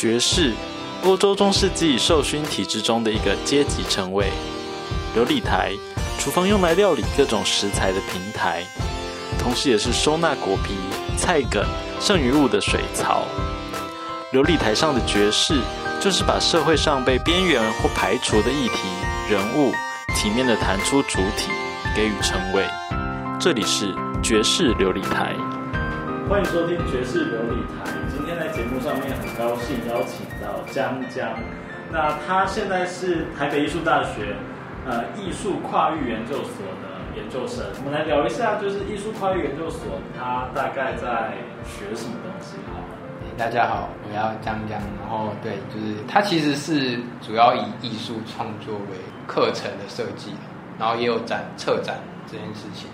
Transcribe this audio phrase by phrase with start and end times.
[0.00, 0.54] 爵士，
[1.04, 4.32] 欧洲中世纪受勋体制中的一个阶级称谓。
[5.14, 5.74] 琉璃台，
[6.18, 8.64] 厨房用来料理各种食材的平台，
[9.38, 10.72] 同时也是收纳果皮、
[11.18, 11.62] 菜梗、
[12.00, 13.26] 剩余物的水槽。
[14.32, 15.60] 琉璃台上的爵士，
[16.00, 18.88] 就是把社会上被边缘或排除的议题、
[19.28, 19.70] 人物，
[20.16, 21.50] 体面的弹出主体，
[21.94, 22.64] 给予称谓。
[23.38, 25.36] 这里是爵士琉璃台。
[26.26, 27.92] 欢迎收听爵士琉璃台。
[28.08, 28.48] 今天来
[28.80, 31.28] 上面很高兴邀请到江江，
[31.92, 34.34] 那他现在是台北艺术大学
[34.86, 37.64] 呃艺术跨域研究所的研究生。
[37.84, 42.56] 我们来聊一下，就是艺术跨域研究所，他大概在学什么东西？
[42.72, 42.80] 好，
[43.36, 44.80] 大家好，我叫江江。
[45.02, 50.32] 然后对，就是他其实是主要以艺术创作为课程的设计，
[50.78, 52.88] 然后也有展策展这件事情。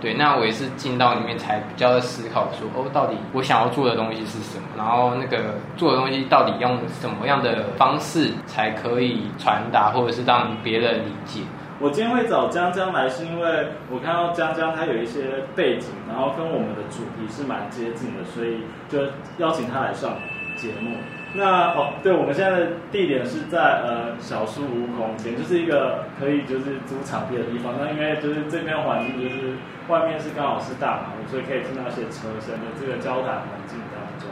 [0.00, 4.68] 对，那我也是进到里面才比较思考说，哦，到底我想要做的东西是什么？
[4.76, 11.40] 然后那个做的东西到底用什么样的方式才可以传达，或者是让别人理解？
[11.78, 18.98] 我今天会找江江来，是因为我看到江江他有一些背景，然后跟我们的主题是蛮接近的，所以就
[19.38, 20.12] 邀请他来上
[20.56, 20.96] 节目。
[21.34, 27.74] 那哦，对，我们现在的地点是在呃小书屋空间，就是一个可以就是租场地的地方。
[27.78, 29.52] 那因为就是这边环境就是
[29.88, 34.30] 外面是刚好是大马路，所以可以听到一些车声的这个交谈环境当中。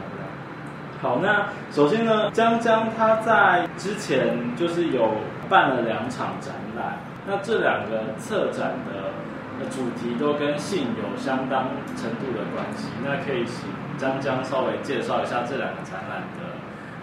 [1.01, 5.11] 好，那首先呢，江江他在之前就是有
[5.47, 12.87] 办了两场展览，那这两个策展的主题都跟性有相当程度的关系。
[13.03, 16.55] 那可以请张江稍微介绍一下这两个展览的。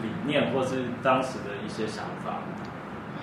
[0.02, 2.38] 理念或是当时的一些想法。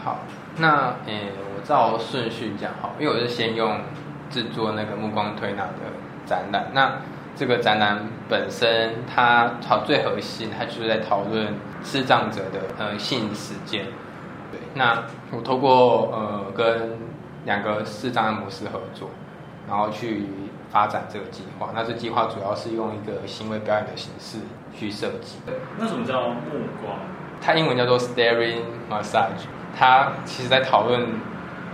[0.01, 0.19] 好，
[0.55, 3.81] 那诶，我照顺序讲好，因为我是先用
[4.29, 5.73] 制作那个目光推拿的
[6.25, 6.67] 展览。
[6.73, 6.93] 那
[7.35, 13.83] 这个展览本身，它好最核心，它就是在讨论视障者的呃性实践。
[14.49, 16.97] 对，那我透过呃跟
[17.43, 19.09] 两个视障按摩师合作，
[19.67, 20.27] 然后去
[20.71, 21.69] 发展这个计划。
[21.73, 24.37] 那这计划主要是用一个行为表演的形式。
[24.77, 25.53] 去设计的。
[25.77, 26.35] 那什么叫目
[26.81, 26.95] 光？
[27.41, 29.43] 它英文叫做 staring massage。
[29.77, 31.05] 它其实在讨论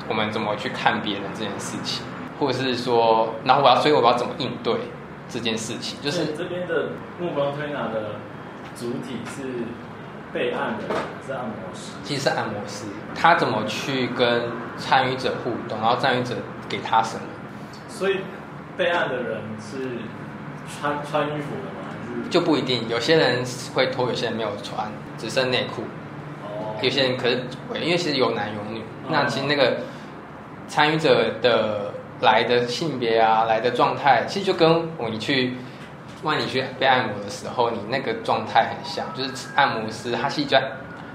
[0.08, 2.04] 我们怎么去看别人这件事情，
[2.40, 4.76] 或者是说，然后我要，所以我要怎么应对
[5.30, 6.00] 这件事情？
[6.02, 6.88] 就是这边的
[7.20, 8.16] 目光推拿的
[8.76, 9.44] 主体是
[10.34, 10.96] 备案的，
[11.28, 11.92] 是按摩师。
[12.04, 14.44] 其实是按摩师，他怎么去跟
[14.78, 16.36] 参与者互动，然后参与者
[16.68, 17.24] 给他什么？
[17.88, 18.22] 所以
[18.78, 19.98] 备案的人是
[20.70, 22.28] 穿穿衣服的吗？
[22.30, 23.44] 就不一定，有些人
[23.74, 24.88] 会脱，有些人没有穿，
[25.18, 25.84] 只剩内裤。
[26.44, 26.76] 哦。
[26.82, 27.44] 有些人可是，
[27.82, 29.78] 因为其实有男有女，那其实那个
[30.68, 35.56] 参与者的来的性别啊，来的状态，其实就跟我你去，
[36.24, 40.64] 万你去被按摩的时候，你那个状态很像，就是按摩师他其实在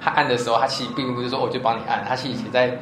[0.01, 2.79] 他按的时候，他其实并不是说我就帮你按，他其实在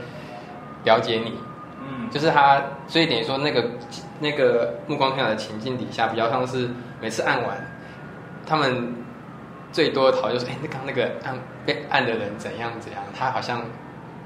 [0.84, 1.34] 了解你。
[1.80, 2.10] 嗯。
[2.10, 3.64] 就是他，所以等于说那个
[4.20, 6.68] 那个目光看的情境底下，比较像是
[7.00, 7.56] 每次按完。
[8.46, 8.94] 他们
[9.72, 11.34] 最多的讨论就是：哎，那刚那个按
[11.66, 13.02] 被按的人怎样怎样？
[13.16, 13.62] 他好像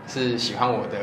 [0.07, 0.99] 是喜欢我的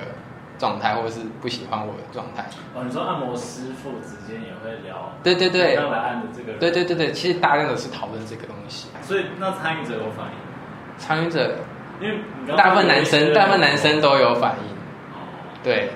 [0.58, 2.46] 状态，或者是不喜欢我的状态。
[2.74, 5.12] 哦，你说按摩师傅之间也会聊？
[5.24, 6.58] 对对对，刚来按的这个。
[6.60, 8.88] 对对对对，其实大量的是讨论这个东西。
[9.02, 10.98] 所以那参与者有反应？
[10.98, 11.56] 参与者，
[12.02, 12.18] 因为
[12.58, 14.76] 大部分男生，大部分男生都有反应。
[15.62, 15.90] 对，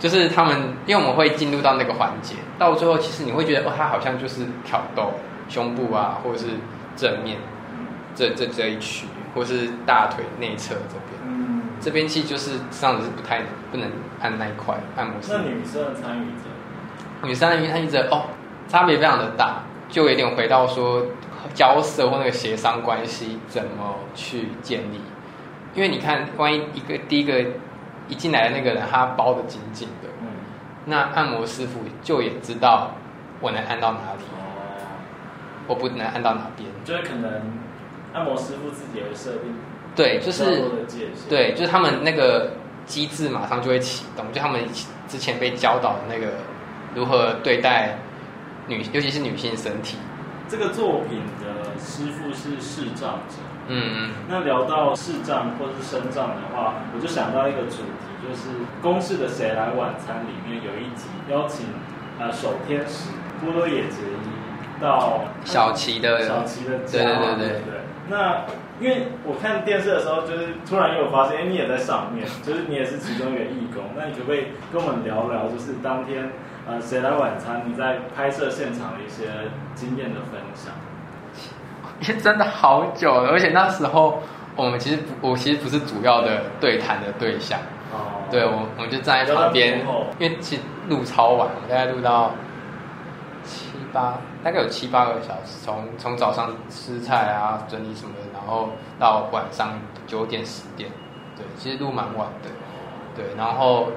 [0.00, 5.12] 就是他们，因为我们会进入到那个环节，到最后其实你会觉得，哦，他好像就是挑逗。
[5.52, 6.46] 胸部啊，或者是
[6.94, 7.36] 正面，
[8.14, 13.90] 这这这一区，或是大腿内侧这边，嗯，这边其实就是这样子是不太不能
[14.20, 15.16] 按那一块按摩。
[15.28, 18.26] 那女生参与者，女生的参与者哦，
[18.68, 21.04] 差别非常的大，就有点回到说
[21.52, 25.00] 交涉或那个协商关系怎么去建立，
[25.74, 27.44] 因为你看，万一一个第一个
[28.10, 30.26] 一进来的那个人他包的紧紧的，嗯，
[30.84, 32.90] 那按摩师傅就也知道
[33.40, 34.24] 我能按到哪里。
[34.34, 34.36] 哦。
[35.68, 37.30] 我不能按到哪边，就是可能
[38.12, 39.54] 按摩师傅自己会设定，
[39.94, 40.64] 对，就是
[41.28, 42.50] 对，就是他们那个
[42.86, 44.60] 机制马上就会启动，就他们
[45.06, 46.32] 之前被教导的那个
[46.92, 47.96] 如何对待
[48.66, 49.96] 女，尤其是女性身体。
[50.48, 53.36] 这个作品的师傅是视障者，
[53.68, 54.10] 嗯嗯。
[54.28, 58.50] 那聊到视障或者是身障的话，我就想到一个主题，就是
[58.82, 61.66] 公式的《谁来晚餐》里面有一集邀请
[62.18, 63.10] 呃守天使
[63.40, 64.30] 波多野结衣。
[64.80, 67.80] 到小齐的小齐的家，对对对对对。
[68.08, 68.46] 那
[68.80, 73.84] 因为我看电视的时候，就是突然又发现，哎，你也在上面，就是你也是其中一个义工。
[73.94, 76.32] 那你可不可以跟我们聊聊，就是当天
[76.66, 77.60] 呃谁来晚餐？
[77.66, 79.28] 你在拍摄现场的一些
[79.74, 80.72] 经验的分享？
[82.00, 84.20] 真的好久了，而且那时候
[84.56, 87.58] 我们其实不我其实不是主要的对谈的对象，
[87.92, 89.78] 哦，对我我们就站在旁边
[90.18, 92.32] 因为其实录超晚，我大概录到
[93.42, 98.68] 七八，大概有七八个小时，从从早上吃菜啊、整理什么的，然后
[98.98, 100.90] 到晚上九点十点，
[101.36, 102.50] 对，其实录蛮晚的，
[103.14, 103.88] 对，然后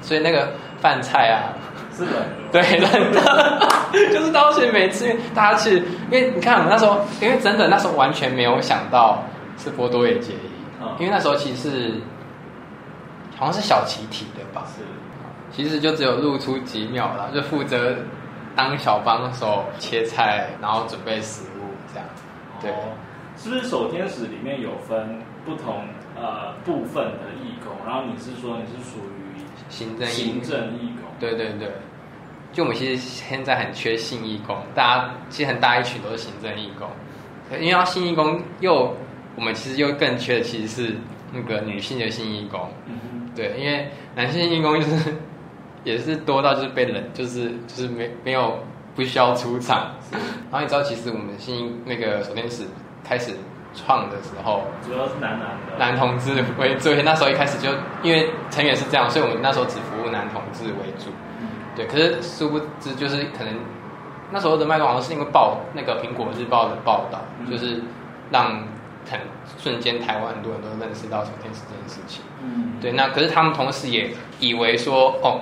[0.00, 1.54] 所以那个饭菜啊，
[1.96, 3.68] 是的，对，冷的
[4.12, 5.76] 就是当时每次大家去，
[6.10, 9.22] 因为你看那时候，因为真的那时候完全没有想到
[9.56, 10.38] 是波多野结衣，
[10.82, 11.94] 嗯因为那时候其实是
[13.36, 14.82] 好像是小集体的吧，是，
[15.50, 17.94] 其实就只有露出几秒了，就负责
[18.56, 22.08] 当小帮手切菜，然后准备食物这样。
[22.60, 22.92] 对哦，
[23.36, 25.84] 是不是守天使里面有分不同
[26.16, 27.72] 呃部分的义工？
[27.86, 30.93] 然后你是说你是属于行政义行政义工？
[31.18, 31.68] 对对对，
[32.52, 36.88] 就我们其实现在很缺性义工，大家其实很大一群都是行政义工，
[37.52, 38.96] 因为要信义工又
[39.36, 40.96] 我们其实又更缺的其实是
[41.32, 45.14] 那个女性的信义工，嗯，对，因为男性义工就是
[45.82, 48.58] 也是多到就是被冷，就是就是没没有
[48.94, 49.94] 不需要出场，
[50.50, 52.64] 然后你知道其实我们信那个手电室
[53.02, 53.32] 开始
[53.74, 55.78] 创的时候，主要是男男的。
[55.78, 57.70] 男同志为主，那时候一开始就
[58.02, 61.10] 因为成员是这样，所以我们那时候只服务男同志为主。
[61.40, 63.52] 嗯对，可是殊不知就是可能
[64.30, 67.82] 那时候的脉络好像是因为报那个苹果日报的报道，嗯就是
[68.30, 68.62] 让
[69.10, 69.18] 很
[69.58, 72.22] 瞬间台湾很多人都认识到守天使这件事情。
[72.42, 75.40] 嗯，对，那可是他们同时也以为说，哦，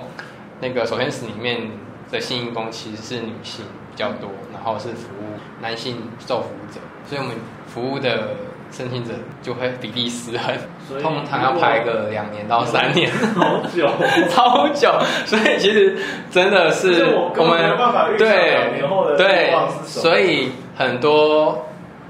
[0.59, 1.69] 那个守天使里面
[2.11, 5.32] 的性义工其实是女性比较多，然后是服务
[5.63, 8.35] 男性受服务者，所以我们服务的
[8.69, 10.53] 申请者就会比例失衡
[11.01, 13.09] 通常要排个两年到三年。
[13.35, 13.87] 好久，
[14.29, 14.91] 超久，
[15.25, 15.97] 所以其实
[16.29, 21.65] 真的是我根本没有办法预想两年后的对愿望是什么所以很多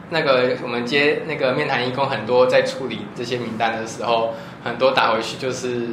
[0.09, 4.33] 那个我们接那个面谈义工，很多在处理这些名单的时候，
[4.63, 5.87] 很多打回去就是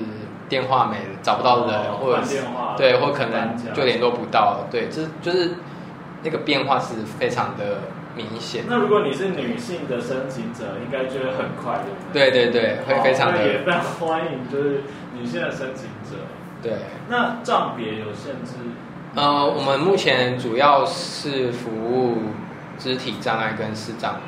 [0.49, 2.21] 电话没了，找不到人，哦或者
[2.55, 5.55] 话对，或可能就联络不到，对，就是就是
[6.23, 7.81] 那个变化是非常的
[8.17, 8.65] 明显。
[8.69, 12.31] 那如果你是女性的申请者，应该觉得很快，对不对？
[12.31, 14.83] 对对对，会非常的也非常欢迎，就是
[15.15, 16.23] 女性的申请者。
[16.63, 16.73] 对。
[17.09, 18.55] 那账别有限制？
[19.15, 22.19] 呃，我们目前主要是服务
[22.79, 24.21] 肢体障碍跟视障，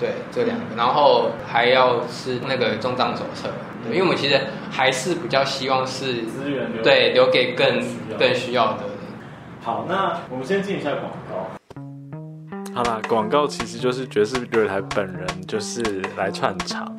[0.00, 3.50] 对这两个，然后还要是那个重障手册，
[3.84, 4.40] 对，因为我们其实
[4.70, 8.95] 还是比较希望是资源留对留给更需要更需要的人。
[9.66, 12.72] 好，那我们先进一下广告。
[12.72, 15.82] 好啦，广告其实就是爵士乐台本人就是
[16.16, 16.96] 来串场，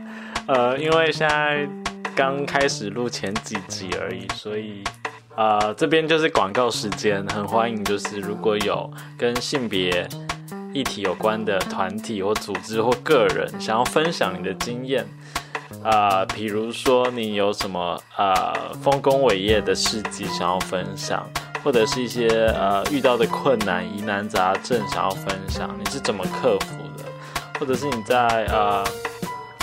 [0.49, 1.65] 呃，因为现在
[2.13, 4.83] 刚开始录前几集而已，所以
[5.37, 10.05] 呃这边就是广告时间，很欢迎就是如果有跟性别
[10.73, 15.05] 议题有关的团体或组织或个人想要分享你的经验。
[15.83, 21.25] 啊、比如说你有什么呃丰功伟业的事迹想要分享，
[21.63, 27.06] 或者是一些呃遇到的困难、疑难杂症想要分享，你是怎么克服的？
[27.59, 28.83] 或者是你在呃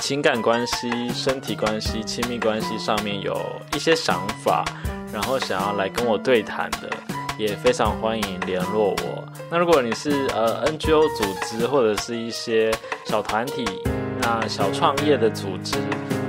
[0.02, 3.40] 情感关系、身体关系、亲密关系上面有
[3.74, 4.64] 一些想法，
[5.12, 6.90] 然后想要来跟我对谈的，
[7.38, 9.24] 也非常欢迎联络我。
[9.50, 12.70] 那如果你是呃 NGO 组织或者是一些
[13.06, 13.64] 小团体，
[14.20, 15.76] 那小创业的组织，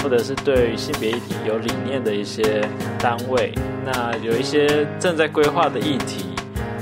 [0.03, 2.61] 或者是对性别议题有理念的一些
[2.99, 3.53] 单位，
[3.85, 6.25] 那有一些正在规划的议题，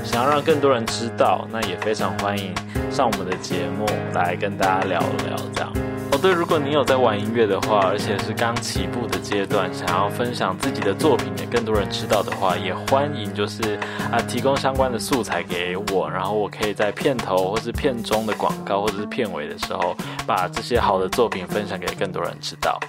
[0.02, 2.54] 想要让更多人知道，那也非常欢迎
[2.90, 3.84] 上我们的节目
[4.14, 5.70] 来跟大家聊聊这样。
[6.10, 13.78] 哦，对，如果你有在玩音乐的话，而且是刚起步的阶段，想要分享自己的作品给更多人知道的话，也欢迎就是
[14.10, 19.94] 啊提供相关的素材给我，然后我可以在片头或是片中的广告或者是片尾的时候，
[20.26, 22.80] 把这些好的作品分享给更多人知道。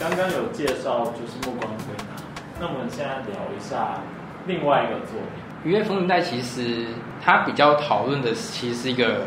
[0.00, 1.70] 那刚刚有介绍就是目光，
[2.64, 4.00] 那我们现在聊一下
[4.46, 5.44] 另外一个作品。
[5.64, 6.86] 愉悦风云带其实
[7.22, 9.20] 它比较讨论的其实是一个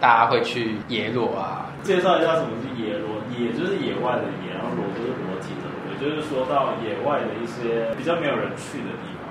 [0.00, 9.26] 大家会去野裸啊，介绍一下什么是野裸，野就是野外的野，然后裸就是裸体的裸，也就是说到野外的一些比较没有人去的地方。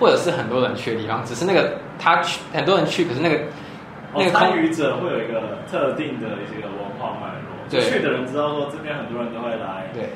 [0.00, 3.42] 或者是很多人去的地方，只是那个他去很多人去，可是那个
[4.12, 10.10] 那哦，个参与者会有一个特定的一个文化脉络，就去的人知道说这边很多人都会来对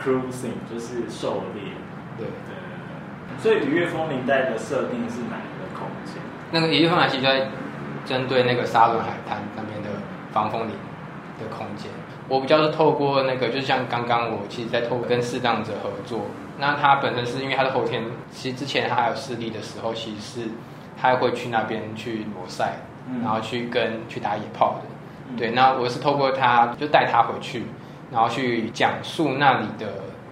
[0.00, 1.72] cruising，就是狩猎。
[2.18, 2.26] 对。
[2.26, 3.38] 对对对。
[3.38, 6.14] 所以愉悦风铃带的设定是哪一个空间？
[6.50, 7.46] 那个一日风来其实就在
[8.04, 9.90] 针对那个沙仑海滩那边的
[10.32, 10.70] 防风林
[11.38, 11.90] 的空间。
[12.28, 16.22] 我比较是透过那个，就像刚刚我其实在透过跟视障者合作，
[16.58, 20.48] 那他本身是因为他的后天，其实之前他还有视力的时候，其实是
[21.00, 22.78] 他会去那边去裸晒，
[23.22, 25.36] 然后去跟去打野炮的。
[25.36, 27.66] 对，那我是透过他就带他回去，
[28.10, 29.86] 然后去讲述那里的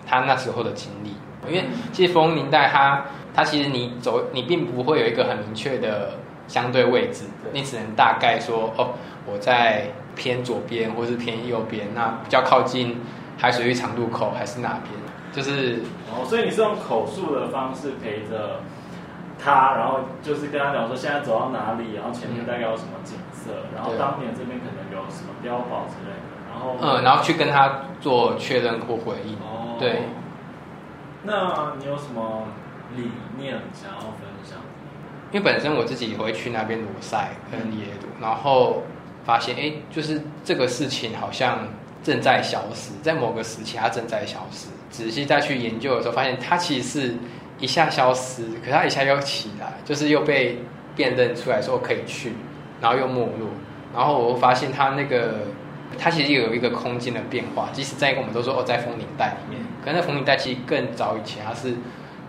[0.07, 1.15] 他那时候的经历。
[1.49, 6.13] 因为其实风林带它它其实你走你并不会有一个很明确的
[6.47, 8.91] 相对位置，你只能大概说哦
[9.27, 13.01] 我在偏左边或是偏右边，那比较靠近
[13.39, 14.93] 海水浴场入口还是哪边？
[15.33, 15.81] 就是
[16.13, 18.61] 哦，所以你是用口述的方式陪着
[19.43, 26.23] 他，然后就是跟他讲说现在走到哪里，然后前面大概有什么景色，然后当年这边可能有什么碉堡之类的，
[26.53, 29.35] 然后嗯，然后去跟他做确认或回应。
[29.37, 30.03] 哦，对。
[31.25, 32.45] 那你有什么
[32.97, 34.59] 理念想要分享？
[35.33, 38.83] 因为本身我自己也会去那边裸赛跟野赌，然后
[39.25, 41.67] 发现哎，就是这个事情好像
[42.03, 44.69] 正在消失，在某个时期它正在消失。
[44.91, 47.15] 仔细再去研究的时候，发现它其实是
[47.59, 50.59] 一下消失，可它一下又起来，就是又被
[50.95, 52.35] 辨认出来说可以去，
[52.81, 53.49] 然后又没落。
[53.93, 55.41] 然后我发现它那个，
[55.99, 57.69] 它其实有一个空间的变化。
[57.73, 61.75] 即使在我们都说哦，在风铃带里面，可能那风铃带其实更早以前，它是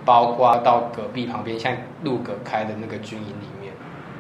[0.03, 3.73] 包括到隔壁旁边，像路隔开的那个军营里面，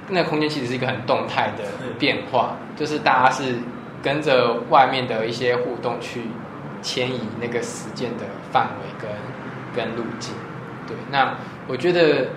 [0.09, 1.63] 那空间其实是一个很动态的
[1.97, 3.55] 变化，就是大家是
[4.01, 6.21] 跟着外面的一些互动去。
[6.81, 9.09] 迁移那个实践的范围跟
[9.75, 10.35] 跟路径，
[10.87, 11.35] 对，那
[11.67, 12.27] 我觉得，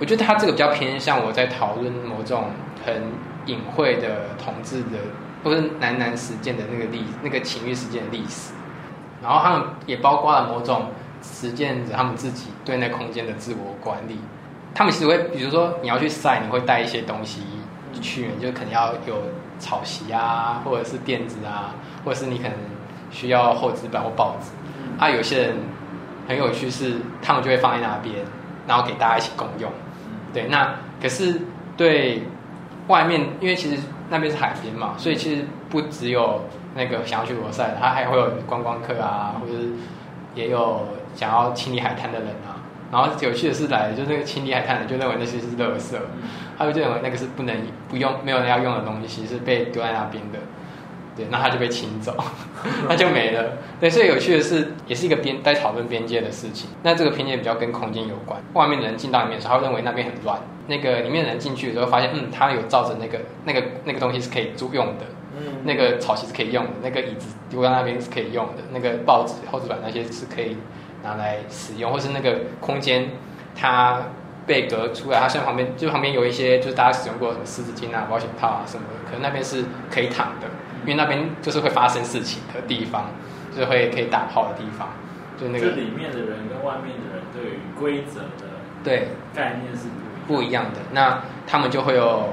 [0.00, 2.46] 我觉得他这个比较偏向我在讨论某种
[2.84, 3.00] 很
[3.46, 4.98] 隐晦的统治的，
[5.42, 8.52] 或是男男实践的那个历那个情欲实践的历史，
[9.22, 10.86] 然后他们也包括了某种
[11.22, 14.18] 实践者他们自己对那空间的自我管理，
[14.74, 17.42] 他们其实会，比如说你要去晒，你会带一些东西
[18.00, 19.22] 去，就可能要有
[19.58, 22.52] 草席啊，或者是垫子啊，或者是你可能。
[23.10, 24.50] 需要厚纸板或报纸，
[24.98, 25.56] 啊，有些人
[26.28, 28.16] 很有趣，是他们就会放在那边，
[28.66, 29.72] 然后给大家一起共用。
[30.30, 31.40] 对，那可是
[31.74, 32.22] 对
[32.86, 39.68] 外面，因为其实那边是海边嘛，所以其实不只有那个想要去罗塞的，他还会有观光客啊，或者是
[40.34, 42.56] 也有想要清理海滩的人啊。
[42.90, 45.94] 然后有趣的是来，就那个清理海滩的就认为那些是垃圾，
[46.56, 47.54] 他就认为那个是不能
[47.88, 50.38] 不用，没有人要用的东西，是被丢在那边的。
[51.18, 52.16] 对，那他就被清走，
[52.88, 53.58] 那就没了。
[53.80, 56.70] 对，所以有趣的是，也是一个边在讨论边界的事情。
[56.84, 58.40] 那这个边界比较跟空间有关。
[58.54, 60.38] 外面的人进到里面的时候，他会认为那边很乱。
[60.68, 65.04] 那个里面的人进去的时候，发现嗯，他有照着那个那个那个东西是可以租用的。
[65.36, 65.42] 嗯。
[65.64, 70.56] 那个草席是可以用的，那个椅子丢在那边是可以用的，那个报纸、厚纸板那些是可以
[71.02, 73.08] 拿来使用，或是那个空间
[73.54, 74.02] 它
[74.46, 80.46] 被隔出来，它现在旁边就旁边有一些就是大家使用过什么湿纸巾啊、保险套啊什么的，可能那边是可以躺的。
[80.88, 83.10] 因为那边就是会发生事情的地方，
[83.54, 84.88] 就是会可以打炮的地方，
[85.38, 85.72] 就那个。
[85.72, 88.48] 里面的人跟外面的人对于规则的
[88.82, 89.88] 对概念是
[90.26, 90.80] 不一样的。
[90.92, 92.30] 那他们就会有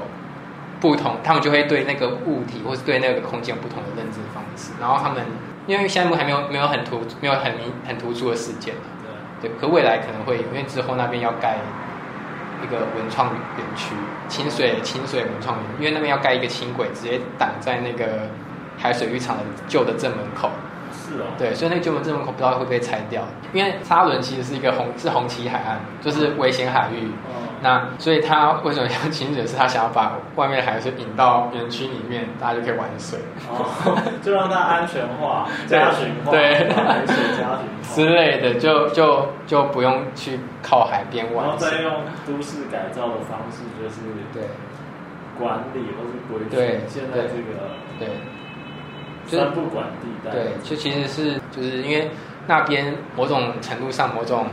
[0.80, 4.72] 不同，他们就会对那个物体或是对那个空间有不同的认知方式。
[4.80, 5.22] 然后他们
[5.68, 8.74] 因为现在还没有没有很突没有很明很突出的事件
[9.42, 11.58] 对对，可未来可能会因为之后那边要盖。
[12.64, 13.94] 一个文创园区，
[14.28, 18.30] 清水清水文创园，因为那边要盖一个轻轨，直接挡在那个
[18.86, 20.50] 海水浴场的旧的正门口。
[20.92, 21.26] 是哦。
[21.38, 23.24] 对，所以那个旧门正门口不知道会不会拆掉，
[23.54, 27.12] 因为沙伦其实是一个红是红旗海岸，就是危险海域。
[27.62, 29.48] 那所以他为什么要清水？
[29.48, 33.18] 是他想要把外面的海水引到园区里面，大家就可以玩水。
[33.50, 33.66] 哦，
[34.22, 41.48] 就让它安全化、 加循化，对，海水加循环之类的，就就就不用去靠海边玩。
[41.48, 41.92] 然后再用
[42.28, 44.02] 都市改造的方式，就是
[44.34, 44.44] 对
[45.40, 48.10] 管理或是规矩现在这个对
[49.28, 50.32] 三不管地带。
[50.32, 52.10] 对，就其实是就是因为
[52.48, 54.48] 那边某种程度上某种。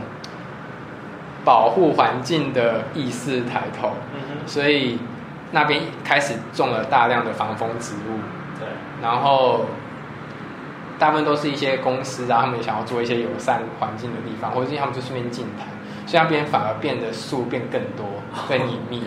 [1.45, 3.91] 保护环境的意识抬头，
[4.45, 4.97] 所以
[5.51, 8.17] 那边开始种了大量的防风植物。
[8.57, 8.65] 对，
[9.01, 9.65] 然后
[10.97, 15.65] 大部分都是一些公司啊，他们想要做一些友善环境的地方，或者他们就顺便进台，
[16.05, 18.05] 所以那边反而变得树变更多、
[18.47, 19.03] 更隐秘。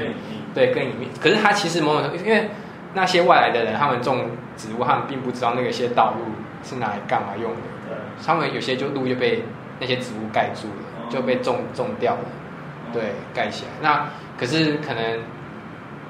[0.52, 1.08] 对，更隐秘。
[1.18, 2.50] 可是它其实某种因为
[2.96, 4.26] 那些外来的人，他们种
[4.56, 6.24] 植物，他们并不知道那个些道路
[6.64, 7.60] 是拿来干嘛用的。
[7.86, 7.94] 对，
[8.26, 9.44] 他们有些就路就被
[9.78, 10.82] 那些植物盖住了。
[11.08, 12.24] 就被种种掉了，
[12.92, 13.70] 对，盖起来。
[13.80, 15.20] 那可是可能，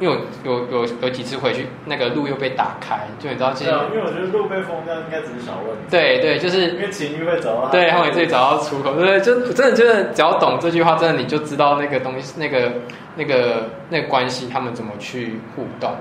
[0.00, 3.52] 因为我有有有几次回去，那个路又被打开，就你知道，
[3.92, 5.82] 因为我觉得路被封掉应该只是小问题。
[5.90, 9.20] 对对，就是因为情绪会找到，对，他们自己找到出口，对？
[9.20, 12.72] 就真的觉得只要懂这句话，真的你就知道那个东西，那个
[13.16, 15.94] 那个那个关系，他们怎么去互动。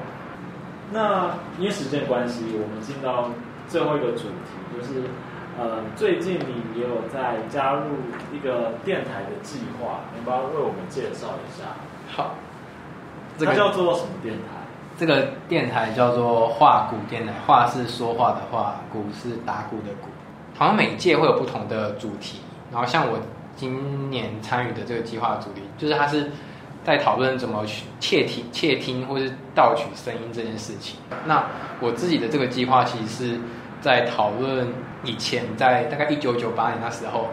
[0.91, 3.29] 那因为时间关系，我们进到
[3.67, 5.03] 最后一个主题，就是。
[5.57, 7.83] 呃，最近你也有在加入
[8.33, 11.63] 一个电台的计划，能不能为我们介绍一下？
[12.13, 12.35] 好，
[13.37, 14.41] 这个叫做什么电台？
[14.97, 20.09] 这个电台叫做话鼓电台，话是说话的话，鼓是打鼓的鼓。
[20.57, 23.17] 好像每一届会有不同的主题，然后像我
[23.55, 26.29] 今年参与的这个计划主题，就是它是
[26.85, 30.97] 在讨论怎么去窃听、窃听或是盗取声音这件事情。
[31.25, 31.43] 那
[31.81, 33.39] 我自己的这个计划其实是
[33.81, 34.65] 在讨论
[35.03, 37.29] 以前在大概一九九八年那时候。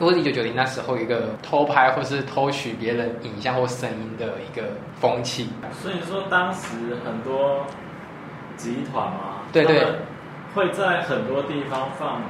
[0.00, 4.64] 或者一九九零那时候一个偷拍或是偷取别人影像或声音的一个
[4.98, 7.64] 风气，所以说当时很多
[8.56, 9.86] 集团嘛，对对，
[10.54, 12.22] 会在很多地方放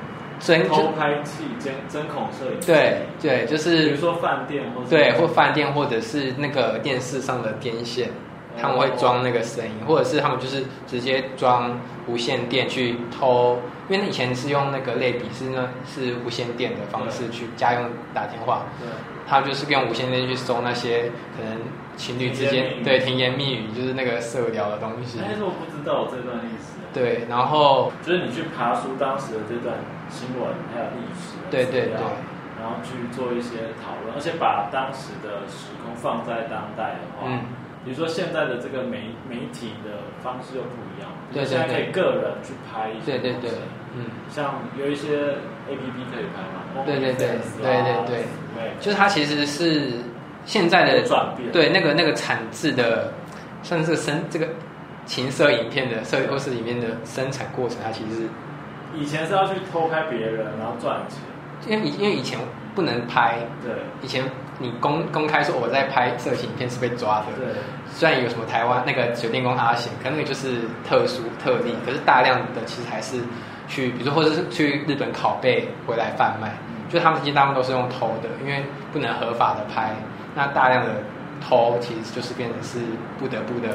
[0.68, 8.10] 偷拍器、监针孔摄影，对对，就是比如说饭店或对或饭店或者是那个电视上的天线，
[8.60, 13.58] 他们会装那个声音，或者是他们就是直接装无线电去偷。
[13.88, 18.64] 因为以前是用那个类比是呢，是无线电的方式去家用打电话，
[19.26, 21.60] 他就是用无线电去搜那些可能
[21.96, 25.18] 情侣之间对甜言蜜语，就是那个色聊的东西。
[25.20, 26.80] 但是我不知道这段历史。
[26.94, 29.76] 对，然后就是你去爬书当时的这段
[30.12, 32.04] 新闻还有历史，对对对，
[32.60, 37.26] 然后去做一些讨论，而且把当时的时空放在当代的话。
[37.84, 43.50] 比如说现在的这个媒媒体的方式又不一样，对现在可以个人去拍一些，对对对，
[43.96, 45.18] 嗯，像有一些
[45.68, 47.26] A P P 可以拍嘛，对对对。
[47.60, 49.94] 对对对，就是它其实是
[50.44, 53.12] 现在的转变，对那个那个产制的，
[53.64, 54.46] 像是生这个
[55.04, 58.28] 情色影片的摄或是里面的生产过程，它其实是
[58.94, 61.18] 以前是要去偷拍别人然后赚钱，
[61.72, 62.38] 因为因为以前
[62.74, 63.72] 不能拍，对，
[64.02, 64.24] 以前。
[64.58, 67.48] 你公公开说我在拍色情片是被抓的，对。
[67.90, 73.16] 虽然有什么台湾那个水电工阿贤，可能那个就是特殊特例，可是大量的其实还是
[73.66, 76.52] 去，比如说或者是去日本拷贝回来贩卖，
[76.88, 79.96] 就他们其实大部分都是用偷的，因为不能合法的拍，
[80.36, 80.90] 那大量的
[81.40, 82.78] 偷其实就是变成是
[83.18, 83.70] 不得不的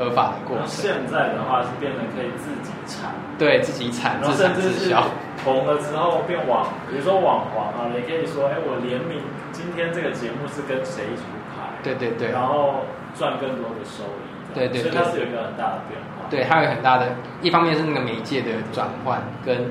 [0.00, 0.66] 合法的过程。
[0.66, 5.04] 现在的话是变成可以自己产，对自己产，自产自销。
[5.44, 9.20] 红了之后变网，比如说网黄啊，也可以说，哎，我联名。
[9.52, 11.22] 今天这个节目是跟谁一起
[11.52, 11.68] 拍？
[11.82, 14.28] 对对对，然后赚更多的收益。
[14.54, 16.28] 对对，所以它是有一个很大的变化。
[16.30, 19.70] 对，它有很大的，一方面是那个媒介的转换，跟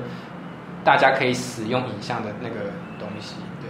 [0.84, 3.36] 大家可以使用影像的那个东西。
[3.60, 3.68] 对，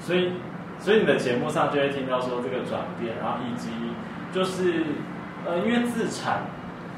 [0.00, 0.32] 所以
[0.78, 3.68] 所以你的节目上就会听到说这个转变，然后以及
[4.32, 4.84] 就是
[5.46, 6.42] 呃，因为自产。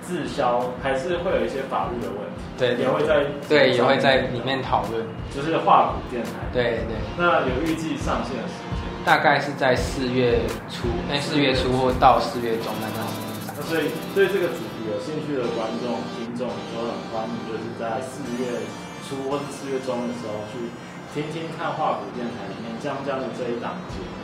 [0.01, 6.97] 自销还是会有一些法律的问题，对，也会在对也会在里面讨论，就是画股电台，对对。
[7.21, 8.89] 那有预计上线的时间？
[9.05, 10.41] 大概是在四月
[10.73, 13.53] 初，哎，四月初或到四月中那段时间。
[13.55, 18.57] 那所以对这个主题有兴趣的观众、听众都很欢迎，就是在四月
[19.05, 20.73] 初或是四月中的时候去
[21.13, 24.17] 听听看画股电台里面江江的这一档节目。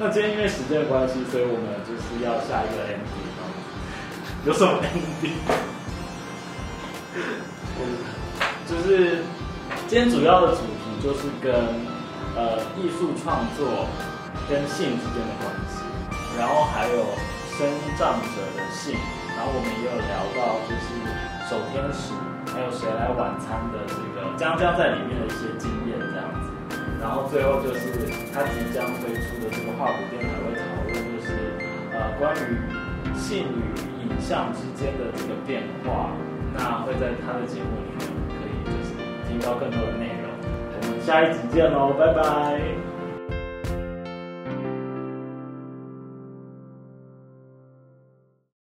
[0.00, 3.27] 那今天因为时间关系，所以我们就是要下一个 MV。
[4.48, 5.36] 有什么 ending？
[8.64, 9.20] 就是
[9.86, 11.52] 今天主要的主题就是跟
[12.34, 13.84] 呃艺术创作
[14.48, 15.84] 跟性之间的关系，
[16.38, 17.04] 然后还有
[17.58, 18.96] 生长者的性，
[19.36, 20.96] 然后我们也有聊到就是
[21.44, 22.16] 守天使，
[22.50, 26.48] 还有谁来晚餐的这个江江在里面的一些经验这样子，
[27.02, 31.52] 然后最后就是他即将推出的这个画鼓电台会讨论就是
[31.92, 32.56] 呃关于
[33.14, 33.87] 性与。
[34.08, 36.10] 影像之间的这个变化，
[36.56, 38.94] 那会在他的节目里面可以就是
[39.28, 40.30] 听到更多的内容。
[40.80, 42.97] 我们下一集见喽，拜拜。